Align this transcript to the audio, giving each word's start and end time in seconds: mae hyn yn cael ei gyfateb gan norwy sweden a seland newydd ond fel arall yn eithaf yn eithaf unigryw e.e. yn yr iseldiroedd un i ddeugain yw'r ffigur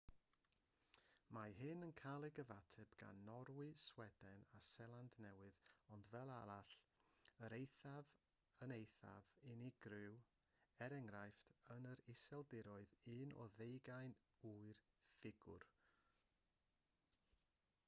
mae 1.35 1.51
hyn 1.57 1.85
yn 1.87 1.91
cael 1.99 2.23
ei 2.27 2.31
gyfateb 2.37 2.93
gan 3.01 3.19
norwy 3.25 3.65
sweden 3.81 4.45
a 4.59 4.61
seland 4.67 5.17
newydd 5.25 5.59
ond 5.97 6.07
fel 6.13 6.31
arall 6.37 6.71
yn 7.49 7.55
eithaf 7.57 8.09
yn 8.67 8.73
eithaf 8.77 9.29
unigryw 9.55 10.15
e.e. 10.85 11.19
yn 11.75 11.85
yr 11.91 12.01
iseldiroedd 12.15 12.95
un 13.17 13.35
i 13.35 13.45
ddeugain 13.59 14.17
yw'r 14.53 14.81
ffigur 15.19 15.69